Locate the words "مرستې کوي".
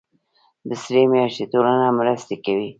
1.99-2.67